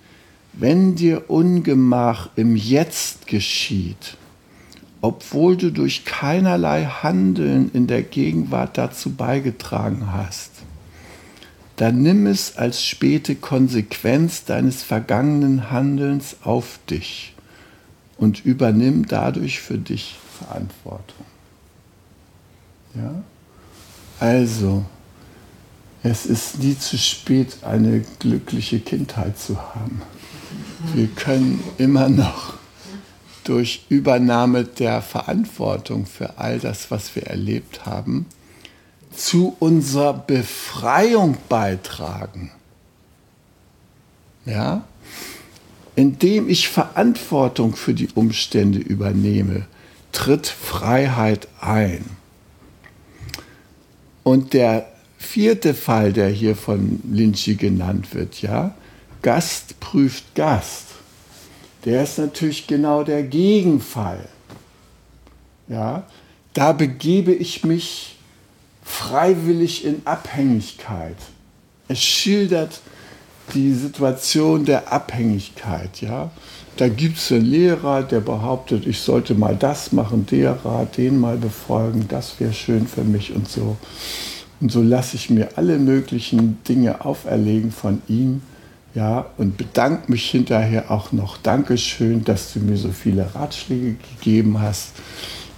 wenn 0.54 0.96
dir 0.96 1.30
Ungemach 1.30 2.30
im 2.36 2.58
Jetzt 2.58 3.28
geschieht, 3.28 4.18
obwohl 5.02 5.56
du 5.56 5.72
durch 5.72 6.06
keinerlei 6.06 6.86
Handeln 6.86 7.72
in 7.74 7.88
der 7.88 8.04
Gegenwart 8.04 8.78
dazu 8.78 9.12
beigetragen 9.12 10.12
hast, 10.12 10.52
dann 11.78 12.02
nimm 12.02 12.28
es 12.28 12.58
als 12.58 12.84
späte 12.84 13.36
Konsequenz 13.36 14.44
deines 14.44 14.84
vergangenen 14.84 15.72
Handelns 15.72 16.38
auf 16.44 16.80
dich 16.90 17.34
und 18.18 18.44
übernimm 18.44 19.08
dadurch 19.08 19.62
für 19.62 19.78
dich 19.78 20.18
Verantwortung. 20.38 21.26
Ja? 22.96 23.24
Also, 24.20 24.84
es 26.04 26.26
ist 26.26 26.60
nie 26.60 26.78
zu 26.78 26.98
spät, 26.98 27.64
eine 27.64 28.02
glückliche 28.20 28.80
Kindheit 28.80 29.40
zu 29.40 29.58
haben. 29.58 30.02
Wir 30.94 31.08
können 31.08 31.64
immer 31.78 32.10
noch 32.10 32.59
durch 33.44 33.86
Übernahme 33.90 34.64
der 34.64 35.02
Verantwortung 35.02 36.06
für 36.06 36.38
all 36.38 36.60
das, 36.60 36.92
was 36.92 37.16
wir 37.16 37.24
erlebt 37.24 37.86
haben, 37.86 38.26
zu 39.16 39.56
unserer 39.60 40.14
Befreiung 40.14 41.38
beitragen. 41.48 42.52
Ja? 44.46 44.84
Indem 45.96 46.50
ich 46.50 46.70
Verantwortung 46.70 47.76
für 47.76 47.94
die 47.94 48.10
Umstände 48.16 48.80
übernehme, 48.80 49.66
tritt 50.12 50.48
Freiheit 50.48 51.48
ein. 51.60 52.06
Und 54.24 54.54
der 54.54 54.92
vierte 55.18 55.74
Fall, 55.74 56.14
der 56.14 56.30
hier 56.30 56.56
von 56.56 57.02
Lynchie 57.12 57.56
genannt 57.56 58.14
wird, 58.14 58.42
ja, 58.42 58.76
Gast 59.22 59.80
prüft 59.80 60.36
Gast 60.36 60.89
der 61.86 62.04
ist 62.04 62.18
natürlich 62.18 62.68
genau 62.68 63.04
der 63.04 63.24
Gegenfall. 63.24 64.28
Ja, 65.68 66.04
da 66.54 66.72
begebe 66.74 67.32
ich 67.32 67.64
mich 67.64 68.18
freiwillig 68.84 69.86
in 69.86 70.02
Abhängigkeit. 70.06 71.16
Es 71.88 72.02
schildert 72.02 72.82
die 73.54 73.74
Situation 73.74 74.66
der 74.66 74.92
Abhängigkeit. 74.92 76.02
Ja? 76.02 76.32
Da 76.78 76.88
gibt 76.88 77.18
es 77.18 77.32
einen 77.32 77.46
Lehrer, 77.46 78.04
der 78.04 78.20
behauptet, 78.20 78.88
ich 78.88 79.00
sollte 79.00 79.36
mal 79.36 79.56
das 79.56 79.92
machen, 79.92 80.26
der 80.26 80.54
Rat, 80.66 80.98
den 80.98 81.20
mal 81.20 81.38
befolgen, 81.38 82.08
das 82.08 82.40
wäre 82.40 82.54
schön 82.54 82.88
für 82.88 83.04
mich 83.04 83.34
und 83.34 83.48
so. 83.48 83.78
Und 84.62 84.72
so 84.72 84.82
lasse 84.82 85.16
ich 85.16 85.30
mir 85.30 85.50
alle 85.56 85.78
möglichen 85.78 86.62
Dinge 86.68 87.06
auferlegen 87.06 87.72
von 87.72 88.02
ihm 88.08 88.42
ja, 88.96 89.28
und 89.38 89.58
bedanke 89.58 90.12
mich 90.12 90.30
hinterher 90.30 90.92
auch 90.92 91.12
noch. 91.12 91.38
Dankeschön, 91.38 92.24
dass 92.24 92.54
du 92.54 92.60
mir 92.60 92.78
so 92.78 92.90
viele 92.92 93.36
Ratschläge 93.36 93.96
gegeben 94.16 94.60
hast. 94.60 94.94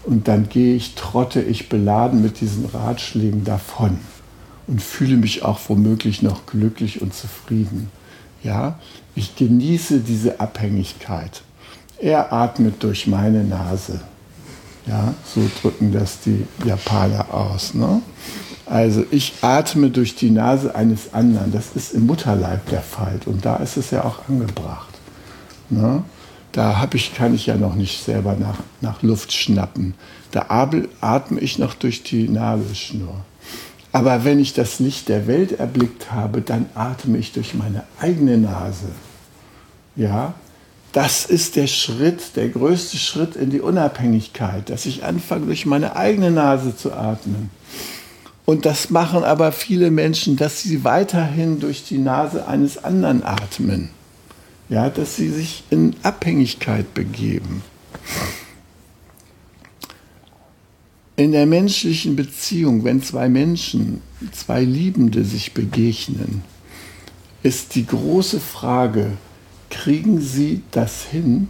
Und 0.03 0.27
dann 0.27 0.49
gehe 0.49 0.75
ich, 0.75 0.95
trotte 0.95 1.41
ich 1.41 1.69
beladen 1.69 2.21
mit 2.21 2.41
diesen 2.41 2.65
Ratschlägen 2.65 3.43
davon 3.43 3.99
und 4.67 4.81
fühle 4.81 5.17
mich 5.17 5.43
auch 5.43 5.59
womöglich 5.67 6.21
noch 6.21 6.45
glücklich 6.45 7.01
und 7.01 7.13
zufrieden. 7.13 7.91
Ja, 8.43 8.79
ich 9.15 9.35
genieße 9.35 9.99
diese 9.99 10.39
Abhängigkeit. 10.39 11.43
Er 11.99 12.33
atmet 12.33 12.81
durch 12.81 13.05
meine 13.05 13.43
Nase. 13.43 14.01
Ja, 14.87 15.13
so 15.23 15.41
drücken 15.61 15.91
das 15.91 16.21
die 16.21 16.47
Japaner 16.65 17.31
aus. 17.31 17.75
Ne? 17.75 18.01
Also 18.71 19.03
ich 19.11 19.33
atme 19.41 19.89
durch 19.89 20.15
die 20.15 20.29
Nase 20.29 20.73
eines 20.73 21.13
anderen. 21.13 21.51
Das 21.51 21.75
ist 21.75 21.93
im 21.93 22.05
Mutterleib 22.05 22.69
der 22.69 22.81
Fall 22.81 23.19
und 23.25 23.43
da 23.43 23.57
ist 23.57 23.75
es 23.75 23.91
ja 23.91 24.05
auch 24.05 24.29
angebracht. 24.29 24.93
Ne? 25.69 26.03
Da 26.53 26.87
ich, 26.93 27.13
kann 27.13 27.35
ich 27.35 27.47
ja 27.47 27.57
noch 27.57 27.75
nicht 27.75 28.01
selber 28.01 28.37
nach, 28.39 28.59
nach 28.79 29.01
Luft 29.03 29.33
schnappen. 29.33 29.93
Da 30.31 30.45
atme 30.47 31.39
ich 31.41 31.59
noch 31.59 31.73
durch 31.73 32.03
die 32.03 32.29
Nabelschnur. 32.29 33.15
Aber 33.91 34.23
wenn 34.23 34.39
ich 34.39 34.53
das 34.53 34.79
Licht 34.79 35.09
der 35.09 35.27
Welt 35.27 35.59
erblickt 35.59 36.13
habe, 36.13 36.39
dann 36.39 36.67
atme 36.73 37.17
ich 37.17 37.33
durch 37.33 37.53
meine 37.53 37.83
eigene 37.99 38.37
Nase. 38.37 38.87
Ja, 39.97 40.33
das 40.93 41.25
ist 41.25 41.57
der 41.57 41.67
Schritt, 41.67 42.37
der 42.37 42.47
größte 42.47 42.95
Schritt 42.95 43.35
in 43.35 43.49
die 43.49 43.59
Unabhängigkeit, 43.59 44.69
dass 44.69 44.85
ich 44.85 45.03
anfange, 45.03 45.47
durch 45.47 45.65
meine 45.65 45.97
eigene 45.97 46.31
Nase 46.31 46.73
zu 46.73 46.93
atmen. 46.93 47.49
Und 48.45 48.65
das 48.65 48.89
machen 48.89 49.23
aber 49.23 49.51
viele 49.51 49.91
Menschen, 49.91 50.35
dass 50.35 50.61
sie 50.61 50.83
weiterhin 50.83 51.59
durch 51.59 51.83
die 51.83 51.99
Nase 51.99 52.47
eines 52.47 52.83
anderen 52.83 53.23
atmen. 53.23 53.89
Ja, 54.69 54.89
dass 54.89 55.15
sie 55.15 55.29
sich 55.29 55.63
in 55.69 55.95
Abhängigkeit 56.01 56.93
begeben. 56.93 57.61
In 61.17 61.33
der 61.33 61.45
menschlichen 61.45 62.15
Beziehung, 62.15 62.83
wenn 62.83 63.03
zwei 63.03 63.29
Menschen, 63.29 64.01
zwei 64.31 64.63
Liebende 64.63 65.23
sich 65.23 65.53
begegnen, 65.53 66.41
ist 67.43 67.75
die 67.75 67.85
große 67.85 68.39
Frage, 68.39 69.17
kriegen 69.69 70.21
sie 70.21 70.63
das 70.71 71.03
hin, 71.03 71.47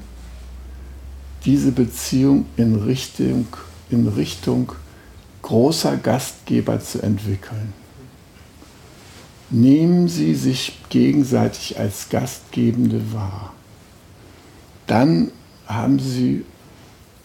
diese 1.45 1.71
Beziehung 1.71 2.45
in 2.57 2.75
Richtung, 2.75 3.47
in 3.89 4.07
Richtung 4.07 4.73
großer 5.51 5.97
Gastgeber 5.97 6.79
zu 6.79 7.01
entwickeln. 7.01 7.73
Nehmen 9.49 10.07
Sie 10.07 10.33
sich 10.33 10.79
gegenseitig 10.87 11.77
als 11.77 12.07
Gastgebende 12.07 13.11
wahr. 13.11 13.51
Dann 14.87 15.29
haben 15.67 15.99
Sie 15.99 16.45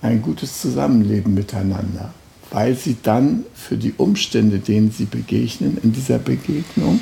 ein 0.02 0.22
gutes 0.22 0.60
Zusammenleben 0.60 1.34
miteinander, 1.34 2.12
weil 2.50 2.74
Sie 2.74 2.96
dann 3.00 3.44
für 3.54 3.76
die 3.76 3.94
Umstände, 3.96 4.58
denen 4.58 4.90
Sie 4.90 5.04
begegnen, 5.04 5.78
in 5.80 5.92
dieser 5.92 6.18
Begegnung 6.18 6.98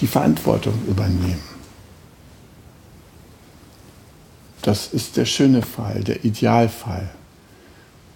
die 0.00 0.06
Verantwortung 0.06 0.78
übernehmen. 0.88 1.44
Das 4.62 4.94
ist 4.94 5.18
der 5.18 5.26
schöne 5.26 5.60
Fall, 5.60 6.02
der 6.02 6.24
Idealfall. 6.24 7.10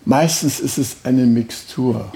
Meistens 0.06 0.60
ist 0.60 0.78
es 0.78 0.96
eine 1.04 1.26
Mixtur 1.26 2.10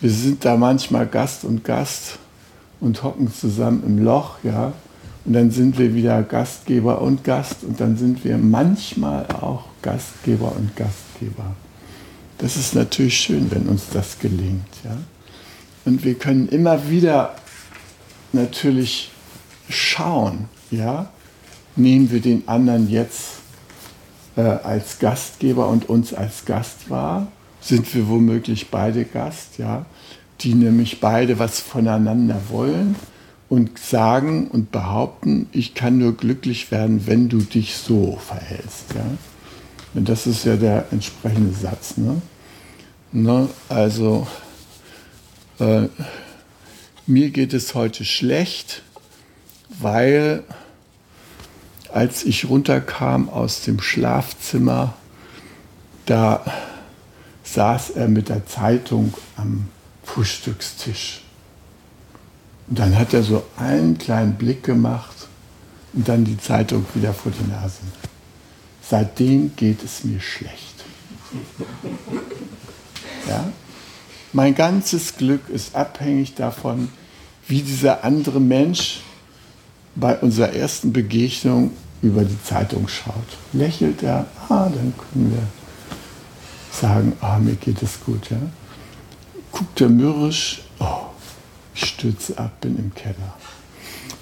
wir 0.00 0.10
sind 0.10 0.44
da 0.44 0.56
manchmal 0.56 1.06
Gast 1.06 1.44
und 1.44 1.64
Gast 1.64 2.18
und 2.80 3.02
hocken 3.02 3.32
zusammen 3.32 3.82
im 3.86 4.04
Loch, 4.04 4.36
ja. 4.42 4.72
Und 5.24 5.34
dann 5.34 5.52
sind 5.52 5.78
wir 5.78 5.94
wieder 5.94 6.22
Gastgeber 6.24 7.00
und 7.00 7.22
Gast 7.22 7.62
und 7.62 7.80
dann 7.80 7.96
sind 7.96 8.24
wir 8.24 8.38
manchmal 8.38 9.26
auch 9.26 9.66
Gastgeber 9.80 10.52
und 10.56 10.74
Gastgeber. 10.74 11.54
Das 12.38 12.56
ist 12.56 12.74
natürlich 12.74 13.16
schön, 13.16 13.48
wenn 13.52 13.68
uns 13.68 13.84
das 13.92 14.18
gelingt, 14.18 14.66
ja. 14.84 14.96
Und 15.84 16.04
wir 16.04 16.14
können 16.14 16.48
immer 16.48 16.88
wieder 16.88 17.34
natürlich 18.32 19.10
schauen, 19.68 20.48
ja. 20.70 21.10
Nehmen 21.74 22.10
wir 22.10 22.20
den 22.20 22.46
anderen 22.48 22.90
jetzt 22.90 23.38
äh, 24.36 24.42
als 24.42 24.98
Gastgeber 24.98 25.68
und 25.68 25.88
uns 25.88 26.12
als 26.12 26.44
Gast 26.44 26.90
wahr 26.90 27.28
sind 27.62 27.94
wir 27.94 28.08
womöglich 28.08 28.68
beide 28.68 29.04
Gast, 29.04 29.58
ja, 29.58 29.86
die 30.40 30.54
nämlich 30.54 31.00
beide 31.00 31.38
was 31.38 31.60
voneinander 31.60 32.40
wollen 32.50 32.96
und 33.48 33.78
sagen 33.78 34.48
und 34.48 34.72
behaupten, 34.72 35.48
ich 35.52 35.74
kann 35.74 35.98
nur 35.98 36.16
glücklich 36.16 36.70
werden, 36.70 37.06
wenn 37.06 37.28
du 37.28 37.38
dich 37.38 37.76
so 37.76 38.16
verhältst. 38.16 38.94
Ja? 38.94 39.04
Und 39.94 40.08
das 40.08 40.26
ist 40.26 40.44
ja 40.44 40.56
der 40.56 40.86
entsprechende 40.90 41.52
Satz. 41.54 41.96
Ne? 41.96 42.20
Ne? 43.12 43.48
Also, 43.68 44.26
äh, 45.60 45.88
mir 47.06 47.30
geht 47.30 47.52
es 47.52 47.74
heute 47.74 48.04
schlecht, 48.04 48.82
weil 49.68 50.42
als 51.92 52.24
ich 52.24 52.48
runterkam 52.48 53.28
aus 53.28 53.62
dem 53.62 53.80
Schlafzimmer, 53.80 54.94
da 56.06 56.42
saß 57.52 57.90
er 57.90 58.08
mit 58.08 58.28
der 58.28 58.46
Zeitung 58.46 59.12
am 59.36 59.68
Frühstückstisch. 60.04 61.22
Und 62.68 62.78
dann 62.78 62.98
hat 62.98 63.12
er 63.12 63.22
so 63.22 63.44
einen 63.56 63.98
kleinen 63.98 64.34
Blick 64.34 64.62
gemacht 64.62 65.28
und 65.92 66.08
dann 66.08 66.24
die 66.24 66.38
Zeitung 66.38 66.86
wieder 66.94 67.12
vor 67.12 67.32
die 67.32 67.50
Nase. 67.50 67.80
Seitdem 68.82 69.54
geht 69.56 69.82
es 69.84 70.04
mir 70.04 70.20
schlecht. 70.20 70.84
Ja? 73.28 73.52
Mein 74.32 74.54
ganzes 74.54 75.16
Glück 75.16 75.48
ist 75.50 75.74
abhängig 75.74 76.34
davon, 76.34 76.88
wie 77.46 77.60
dieser 77.60 78.04
andere 78.04 78.40
Mensch 78.40 79.00
bei 79.94 80.16
unserer 80.16 80.52
ersten 80.54 80.92
Begegnung 80.92 81.72
über 82.00 82.24
die 82.24 82.42
Zeitung 82.42 82.88
schaut. 82.88 83.14
Lächelt 83.52 84.02
er, 84.02 84.26
ah, 84.48 84.70
dann 84.70 84.94
können 85.12 85.32
wir 85.32 85.61
sagen, 86.72 87.12
ah, 87.20 87.38
mir 87.38 87.54
geht 87.54 87.82
es 87.82 88.00
gut. 88.04 88.30
Ja? 88.30 88.38
Guckt 89.52 89.80
er 89.80 89.88
mürrisch, 89.88 90.62
oh, 90.80 91.06
ich 91.74 91.84
stürze 91.86 92.38
ab, 92.38 92.60
bin 92.60 92.78
im 92.78 92.94
Keller. 92.94 93.36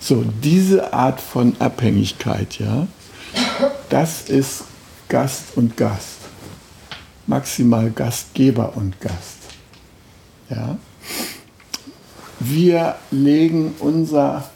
So, 0.00 0.24
diese 0.42 0.92
Art 0.92 1.20
von 1.20 1.54
Abhängigkeit, 1.58 2.58
ja, 2.58 2.86
das 3.88 4.28
ist 4.28 4.64
Gast 5.08 5.56
und 5.56 5.76
Gast. 5.76 6.18
Maximal 7.26 7.90
Gastgeber 7.90 8.76
und 8.76 9.00
Gast. 9.00 9.38
Ja? 10.48 10.78
Wir 12.40 12.96
legen 13.10 13.74
unser 13.78 14.50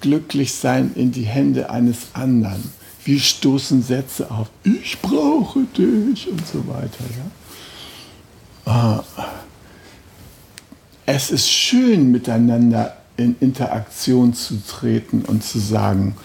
Glücklichsein 0.00 0.92
in 0.94 1.12
die 1.12 1.24
Hände 1.24 1.70
eines 1.70 2.08
anderen. 2.14 2.72
Wir 3.06 3.20
stoßen 3.20 3.84
Sätze 3.84 4.32
auf, 4.32 4.48
ich 4.64 5.00
brauche 5.00 5.60
dich 5.78 6.28
und 6.28 6.44
so 6.44 6.66
weiter. 6.66 7.04
Ja? 8.66 8.72
Ah. 8.72 9.04
Es 11.06 11.30
ist 11.30 11.48
schön, 11.48 12.10
miteinander 12.10 12.96
in 13.16 13.36
Interaktion 13.38 14.34
zu 14.34 14.60
treten 14.66 15.22
und 15.24 15.44
zu 15.44 15.60
sagen, 15.60 16.16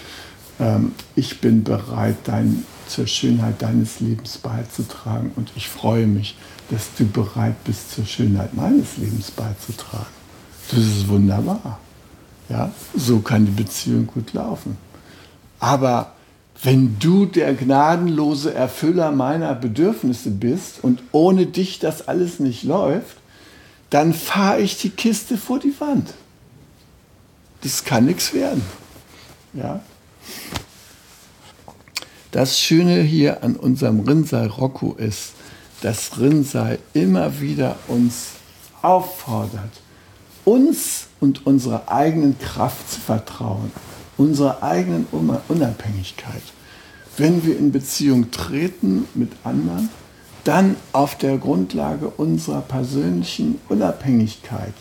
ähm, 0.59 0.93
ich 1.15 1.39
bin 1.39 1.63
bereit, 1.63 2.17
dein, 2.23 2.65
zur 2.87 3.05
Schönheit 3.05 3.61
deines 3.61 3.99
Lebens 3.99 4.39
beizutragen 4.39 5.33
und 5.35 5.51
ich 5.55 5.69
freue 5.69 6.07
mich, 6.07 6.35
dass 6.71 6.87
du 6.97 7.05
bereit 7.05 7.63
bist, 7.63 7.91
zur 7.91 8.07
Schönheit 8.07 8.55
meines 8.55 8.97
Lebens 8.97 9.29
beizutragen. 9.29 10.07
Das 10.71 10.79
ist 10.79 11.07
wunderbar. 11.07 11.77
Ja, 12.49 12.71
so 12.95 13.19
kann 13.19 13.45
die 13.45 13.51
Beziehung 13.51 14.07
gut 14.07 14.33
laufen. 14.33 14.77
Aber 15.59 16.15
wenn 16.63 16.99
du 16.99 17.25
der 17.25 17.53
gnadenlose 17.53 18.53
Erfüller 18.53 19.11
meiner 19.11 19.55
Bedürfnisse 19.55 20.29
bist 20.29 20.83
und 20.83 21.01
ohne 21.11 21.47
dich 21.47 21.79
das 21.79 22.07
alles 22.07 22.39
nicht 22.39 22.63
läuft, 22.63 23.17
dann 23.89 24.13
fahre 24.13 24.61
ich 24.61 24.77
die 24.77 24.91
Kiste 24.91 25.37
vor 25.37 25.59
die 25.59 25.73
Wand. 25.79 26.13
Das 27.61 27.83
kann 27.83 28.05
nichts 28.05 28.33
werden. 28.33 28.61
Ja? 29.53 29.81
Das 32.31 32.59
Schöne 32.59 33.01
hier 33.01 33.43
an 33.43 33.55
unserem 33.55 34.01
Rinnsal 34.01 34.47
Rocco 34.47 34.93
ist, 34.93 35.33
dass 35.81 36.19
Rinnsal 36.19 36.79
immer 36.93 37.41
wieder 37.41 37.75
uns 37.87 38.29
auffordert, 38.81 39.81
uns 40.45 41.07
und 41.19 41.45
unserer 41.45 41.91
eigenen 41.91 42.37
Kraft 42.39 42.89
zu 42.89 42.99
vertrauen, 42.99 43.71
unserer 44.21 44.61
eigenen 44.61 45.07
Unabhängigkeit. 45.47 46.43
Wenn 47.17 47.43
wir 47.43 47.57
in 47.57 47.71
Beziehung 47.71 48.29
treten 48.29 49.07
mit 49.15 49.31
anderen, 49.43 49.89
dann 50.43 50.75
auf 50.93 51.17
der 51.17 51.37
Grundlage 51.37 52.07
unserer 52.07 52.61
persönlichen 52.61 53.59
Unabhängigkeit, 53.67 54.73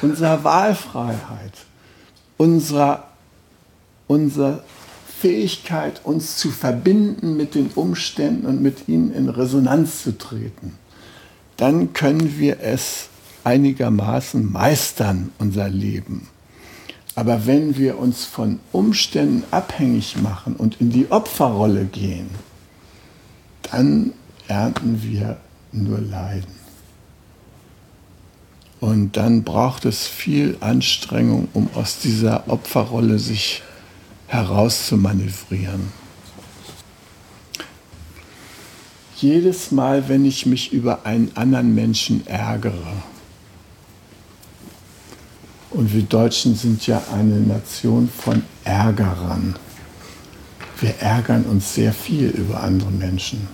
unserer 0.00 0.42
Wahlfreiheit, 0.42 1.52
unserer, 2.38 3.08
unserer 4.06 4.64
Fähigkeit, 5.20 6.00
uns 6.04 6.38
zu 6.38 6.50
verbinden 6.50 7.36
mit 7.36 7.54
den 7.54 7.70
Umständen 7.74 8.46
und 8.46 8.62
mit 8.62 8.88
ihnen 8.88 9.12
in 9.12 9.28
Resonanz 9.28 10.02
zu 10.02 10.16
treten, 10.16 10.78
dann 11.58 11.92
können 11.92 12.38
wir 12.38 12.60
es 12.60 13.08
einigermaßen 13.44 14.50
meistern, 14.50 15.30
unser 15.38 15.68
Leben. 15.68 16.31
Aber 17.14 17.46
wenn 17.46 17.76
wir 17.76 17.98
uns 17.98 18.24
von 18.24 18.60
Umständen 18.72 19.44
abhängig 19.50 20.16
machen 20.16 20.56
und 20.56 20.80
in 20.80 20.90
die 20.90 21.10
Opferrolle 21.10 21.84
gehen, 21.84 22.30
dann 23.70 24.12
ernten 24.48 25.02
wir 25.02 25.36
nur 25.72 26.00
Leiden. 26.00 26.62
Und 28.80 29.16
dann 29.16 29.44
braucht 29.44 29.84
es 29.84 30.08
viel 30.08 30.56
Anstrengung, 30.60 31.48
um 31.52 31.68
aus 31.74 31.98
dieser 31.98 32.48
Opferrolle 32.48 33.18
sich 33.18 33.62
herauszumanövrieren. 34.26 35.92
Jedes 39.16 39.70
Mal, 39.70 40.08
wenn 40.08 40.24
ich 40.24 40.46
mich 40.46 40.72
über 40.72 41.06
einen 41.06 41.30
anderen 41.36 41.76
Menschen 41.76 42.26
ärgere, 42.26 42.92
und 45.74 45.92
wir 45.92 46.02
Deutschen 46.02 46.54
sind 46.54 46.86
ja 46.86 47.02
eine 47.12 47.40
Nation 47.40 48.08
von 48.08 48.42
Ärgerern. 48.64 49.56
Wir 50.80 50.94
ärgern 51.00 51.44
uns 51.44 51.74
sehr 51.74 51.92
viel 51.92 52.28
über 52.28 52.62
andere 52.62 52.90
Menschen. 52.90 53.48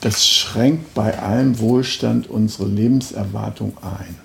Das 0.00 0.26
schränkt 0.26 0.94
bei 0.94 1.18
allem 1.18 1.58
Wohlstand 1.58 2.28
unsere 2.28 2.68
Lebenserwartung 2.68 3.76
ein. 3.82 4.16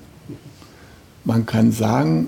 Man 1.23 1.45
kann 1.45 1.71
sagen, 1.71 2.27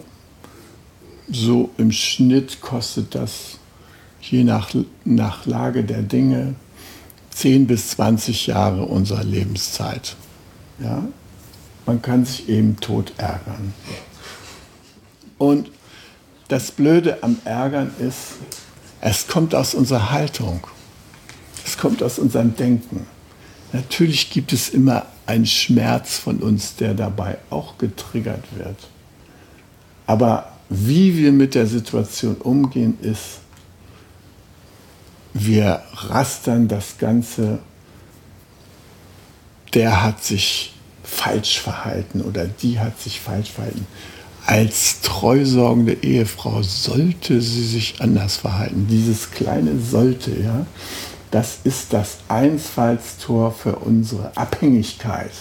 so 1.29 1.69
im 1.77 1.91
Schnitt 1.91 2.61
kostet 2.61 3.13
das 3.13 3.59
je 4.21 4.43
nach, 4.43 4.71
nach 5.03 5.45
Lage 5.45 5.83
der 5.83 6.01
Dinge 6.01 6.55
10 7.31 7.67
bis 7.67 7.89
20 7.89 8.47
Jahre 8.47 8.85
unserer 8.85 9.23
Lebenszeit. 9.23 10.15
Ja? 10.79 11.03
Man 11.85 12.01
kann 12.01 12.25
sich 12.25 12.49
eben 12.49 12.77
tot 12.79 13.13
ärgern. 13.17 13.73
Und 15.45 15.69
das 16.47 16.71
Blöde 16.71 17.21
am 17.21 17.37
Ärgern 17.45 17.91
ist, 17.99 18.37
es 18.99 19.27
kommt 19.27 19.53
aus 19.53 19.75
unserer 19.75 20.09
Haltung. 20.09 20.65
Es 21.63 21.77
kommt 21.77 22.01
aus 22.01 22.17
unserem 22.17 22.55
Denken. 22.55 23.05
Natürlich 23.71 24.31
gibt 24.31 24.53
es 24.53 24.69
immer 24.69 25.05
einen 25.27 25.45
Schmerz 25.45 26.17
von 26.17 26.39
uns, 26.39 26.75
der 26.75 26.95
dabei 26.95 27.37
auch 27.51 27.77
getriggert 27.77 28.43
wird. 28.55 28.77
Aber 30.07 30.51
wie 30.69 31.15
wir 31.17 31.31
mit 31.31 31.53
der 31.53 31.67
Situation 31.67 32.35
umgehen, 32.37 32.97
ist, 33.01 33.39
wir 35.33 35.83
rastern 35.93 36.67
das 36.67 36.97
Ganze, 36.97 37.59
der 39.73 40.01
hat 40.01 40.23
sich 40.23 40.73
falsch 41.03 41.59
verhalten 41.59 42.21
oder 42.21 42.45
die 42.45 42.79
hat 42.79 42.99
sich 42.99 43.19
falsch 43.19 43.51
verhalten. 43.51 43.85
Als 44.47 45.01
treusorgende 45.01 46.03
Ehefrau 46.03 46.61
sollte 46.61 47.41
sie 47.41 47.65
sich 47.65 47.95
anders 47.99 48.37
verhalten. 48.37 48.85
Dieses 48.87 49.31
kleine 49.31 49.79
sollte, 49.79 50.39
ja, 50.39 50.67
das 51.31 51.59
ist 51.63 51.93
das 51.93 52.19
Einfallstor 52.27 53.51
für 53.51 53.77
unsere 53.77 54.37
Abhängigkeit. 54.37 55.31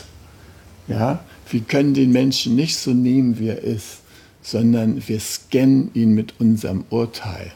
Ja, 0.88 1.22
wir 1.50 1.60
können 1.60 1.92
den 1.92 2.12
Menschen 2.12 2.56
nicht 2.56 2.78
so 2.78 2.92
nehmen, 2.92 3.38
wie 3.38 3.48
er 3.48 3.62
ist, 3.62 3.98
sondern 4.40 5.06
wir 5.06 5.20
scannen 5.20 5.90
ihn 5.92 6.14
mit 6.14 6.40
unserem 6.40 6.84
Urteil. 6.88 7.52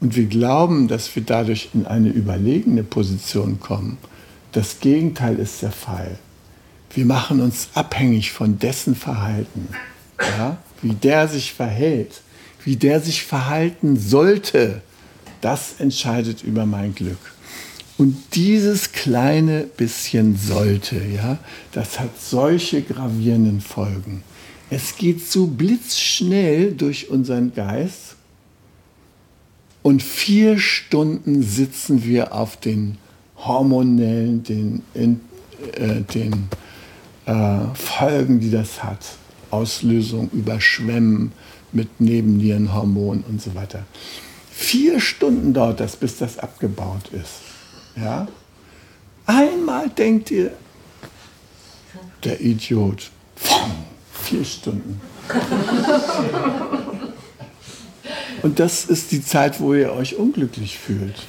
Und 0.00 0.14
wir 0.14 0.26
glauben, 0.26 0.86
dass 0.86 1.14
wir 1.16 1.24
dadurch 1.24 1.70
in 1.74 1.84
eine 1.84 2.10
überlegene 2.10 2.84
Position 2.84 3.58
kommen. 3.58 3.98
Das 4.52 4.78
Gegenteil 4.78 5.40
ist 5.40 5.62
der 5.62 5.72
Fall. 5.72 6.16
Wir 6.94 7.06
machen 7.06 7.40
uns 7.40 7.70
abhängig 7.74 8.30
von 8.30 8.60
dessen 8.60 8.94
Verhalten 8.94 9.68
ja, 10.20 10.58
wie 10.82 10.94
der 10.94 11.28
sich 11.28 11.52
verhält, 11.52 12.20
wie 12.64 12.76
der 12.76 13.00
sich 13.00 13.24
verhalten 13.24 13.96
sollte, 13.98 14.82
das 15.40 15.74
entscheidet 15.78 16.42
über 16.42 16.66
mein 16.66 16.94
Glück. 16.94 17.18
Und 17.96 18.16
dieses 18.34 18.92
kleine 18.92 19.64
bisschen 19.64 20.36
sollte, 20.36 20.96
ja, 21.04 21.38
das 21.72 21.98
hat 21.98 22.10
solche 22.20 22.82
gravierenden 22.82 23.60
Folgen. 23.60 24.22
Es 24.70 24.96
geht 24.96 25.26
so 25.26 25.46
blitzschnell 25.46 26.72
durch 26.72 27.10
unseren 27.10 27.54
Geist 27.54 28.16
und 29.82 30.02
vier 30.02 30.58
Stunden 30.58 31.42
sitzen 31.42 32.04
wir 32.04 32.34
auf 32.34 32.56
den 32.56 32.98
hormonellen, 33.36 34.42
den, 34.42 34.82
äh, 34.94 36.02
den 36.14 36.48
äh, 37.26 37.74
Folgen, 37.74 38.40
die 38.40 38.50
das 38.50 38.82
hat. 38.84 39.17
Auslösung, 39.50 40.30
Überschwemmen 40.32 41.32
mit 41.72 42.00
Nebennierenhormonen 42.00 43.24
und 43.24 43.42
so 43.42 43.54
weiter. 43.54 43.84
Vier 44.50 45.00
Stunden 45.00 45.54
dauert 45.54 45.80
das, 45.80 45.96
bis 45.96 46.18
das 46.18 46.38
abgebaut 46.38 47.10
ist. 47.12 47.40
Ja? 47.96 48.26
Einmal 49.26 49.88
denkt 49.90 50.30
ihr, 50.30 50.52
der 52.24 52.40
Idiot, 52.40 53.10
vier 54.12 54.44
Stunden. 54.44 55.00
Und 58.42 58.58
das 58.58 58.84
ist 58.84 59.12
die 59.12 59.22
Zeit, 59.22 59.60
wo 59.60 59.74
ihr 59.74 59.92
euch 59.92 60.16
unglücklich 60.16 60.78
fühlt, 60.78 61.26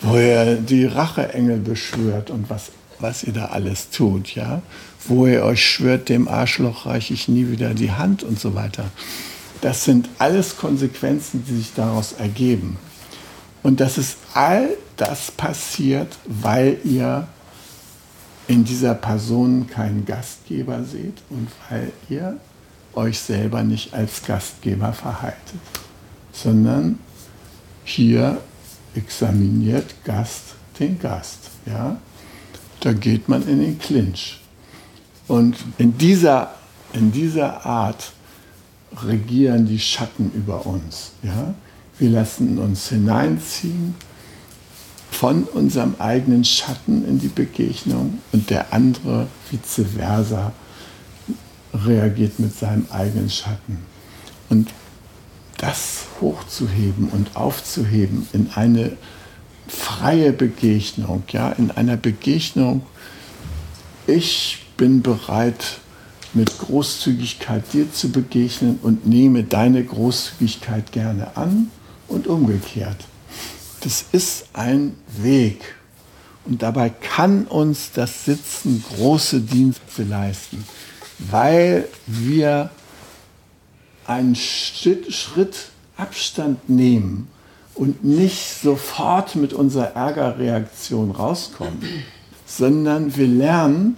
wo 0.00 0.16
ihr 0.16 0.56
die 0.56 0.86
Racheengel 0.86 1.58
beschwört 1.58 2.30
und 2.30 2.50
was 2.50 2.72
was 3.02 3.24
ihr 3.24 3.32
da 3.32 3.46
alles 3.46 3.90
tut, 3.90 4.34
ja, 4.34 4.62
wo 5.06 5.26
ihr 5.26 5.44
euch 5.44 5.64
schwört, 5.64 6.08
dem 6.08 6.28
Arschloch 6.28 6.86
reiche 6.86 7.14
ich 7.14 7.28
nie 7.28 7.50
wieder 7.50 7.74
die 7.74 7.92
Hand 7.92 8.22
und 8.22 8.38
so 8.38 8.54
weiter. 8.54 8.84
Das 9.60 9.84
sind 9.84 10.08
alles 10.18 10.56
Konsequenzen, 10.56 11.44
die 11.46 11.56
sich 11.56 11.72
daraus 11.74 12.12
ergeben. 12.12 12.78
Und 13.62 13.80
das 13.80 13.98
ist 13.98 14.16
all 14.34 14.70
das 14.96 15.30
passiert, 15.30 16.16
weil 16.26 16.78
ihr 16.84 17.28
in 18.48 18.64
dieser 18.64 18.94
Person 18.94 19.68
keinen 19.68 20.04
Gastgeber 20.04 20.82
seht 20.84 21.22
und 21.30 21.48
weil 21.70 21.92
ihr 22.08 22.38
euch 22.94 23.18
selber 23.18 23.62
nicht 23.62 23.94
als 23.94 24.24
Gastgeber 24.24 24.92
verhaltet, 24.92 25.60
sondern 26.32 26.98
hier 27.84 28.40
examiniert 28.94 29.94
Gast 30.04 30.54
den 30.78 30.98
Gast. 30.98 31.50
Ja? 31.66 31.96
Da 32.82 32.92
geht 32.92 33.28
man 33.28 33.46
in 33.46 33.60
den 33.60 33.78
Clinch. 33.78 34.40
Und 35.28 35.56
in 35.78 35.96
dieser, 35.96 36.54
in 36.92 37.12
dieser 37.12 37.64
Art 37.64 38.12
regieren 39.04 39.66
die 39.66 39.78
Schatten 39.78 40.32
über 40.34 40.66
uns. 40.66 41.12
Ja? 41.22 41.54
Wir 41.98 42.10
lassen 42.10 42.58
uns 42.58 42.88
hineinziehen 42.88 43.94
von 45.12 45.44
unserem 45.44 45.94
eigenen 46.00 46.44
Schatten 46.44 47.06
in 47.06 47.20
die 47.20 47.28
Begegnung 47.28 48.18
und 48.32 48.50
der 48.50 48.72
andere 48.72 49.28
vice 49.50 49.86
versa 49.96 50.52
reagiert 51.72 52.40
mit 52.40 52.58
seinem 52.58 52.86
eigenen 52.90 53.30
Schatten. 53.30 53.78
Und 54.48 54.70
das 55.58 56.06
hochzuheben 56.20 57.10
und 57.10 57.36
aufzuheben 57.36 58.26
in 58.32 58.50
eine 58.54 58.96
freie 59.68 60.32
Begegnung, 60.32 61.22
ja, 61.28 61.50
in 61.52 61.70
einer 61.70 61.96
Begegnung, 61.96 62.82
ich 64.06 64.58
bin 64.76 65.02
bereit, 65.02 65.78
mit 66.34 66.58
Großzügigkeit 66.58 67.72
dir 67.72 67.92
zu 67.92 68.10
begegnen 68.10 68.78
und 68.82 69.06
nehme 69.06 69.44
deine 69.44 69.84
Großzügigkeit 69.84 70.90
gerne 70.92 71.36
an 71.36 71.70
und 72.08 72.26
umgekehrt. 72.26 72.96
Das 73.80 74.04
ist 74.12 74.46
ein 74.52 74.96
Weg. 75.18 75.74
Und 76.44 76.62
dabei 76.62 76.88
kann 76.88 77.44
uns 77.44 77.92
das 77.92 78.24
Sitzen 78.24 78.82
große 78.96 79.40
Dienste 79.40 80.04
leisten, 80.04 80.64
weil 81.18 81.88
wir 82.06 82.70
einen 84.06 84.34
Schritt 84.34 85.68
Abstand 85.96 86.68
nehmen 86.68 87.28
und 87.74 88.04
nicht 88.04 88.60
sofort 88.62 89.34
mit 89.36 89.52
unserer 89.52 89.96
Ärgerreaktion 89.96 91.10
rauskommen, 91.10 91.82
sondern 92.46 93.16
wir 93.16 93.26
lernen, 93.26 93.96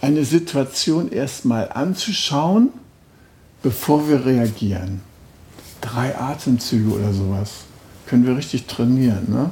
eine 0.00 0.24
Situation 0.24 1.10
erstmal 1.10 1.72
anzuschauen, 1.72 2.70
bevor 3.62 4.08
wir 4.08 4.24
reagieren. 4.24 5.00
Drei 5.80 6.16
Atemzüge 6.16 6.90
oder 6.90 7.12
sowas 7.12 7.64
können 8.06 8.26
wir 8.26 8.36
richtig 8.36 8.66
trainieren. 8.66 9.26
Ne? 9.28 9.50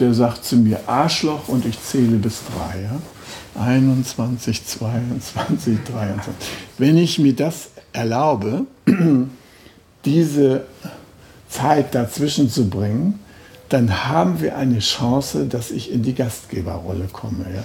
Der 0.00 0.12
sagt 0.12 0.44
zu 0.44 0.56
mir 0.56 0.80
Arschloch 0.88 1.48
und 1.48 1.64
ich 1.66 1.80
zähle 1.80 2.16
bis 2.16 2.40
drei. 2.44 2.82
Ja? 2.82 3.62
21, 3.62 4.66
22, 4.66 5.78
23. 5.84 6.34
Wenn 6.78 6.98
ich 6.98 7.18
mir 7.18 7.34
das 7.34 7.70
erlaube, 7.92 8.66
diese 10.04 10.64
Zeit 11.54 11.94
dazwischen 11.94 12.50
zu 12.50 12.68
bringen, 12.68 13.20
dann 13.68 14.08
haben 14.08 14.40
wir 14.40 14.56
eine 14.56 14.80
Chance, 14.80 15.46
dass 15.46 15.70
ich 15.70 15.90
in 15.90 16.02
die 16.02 16.14
Gastgeberrolle 16.14 17.08
komme. 17.12 17.46
Ja? 17.54 17.64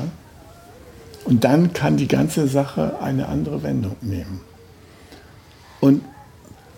Und 1.26 1.44
dann 1.44 1.74
kann 1.74 1.98
die 1.98 2.08
ganze 2.08 2.48
Sache 2.48 2.98
eine 3.02 3.28
andere 3.28 3.64
Wendung 3.64 3.96
nehmen. 4.02 4.42
Und 5.80 6.04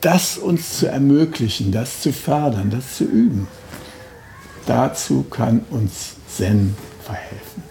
das 0.02 0.38
uns 0.38 0.80
zu 0.80 0.88
ermöglichen, 0.88 1.72
das 1.72 2.02
zu 2.02 2.12
fördern, 2.12 2.72
das 2.72 2.98
zu 2.98 3.04
üben, 3.04 3.48
dazu 4.66 5.24
kann 5.30 5.62
uns 5.70 6.16
Zen 6.28 6.76
verhelfen. 7.04 7.71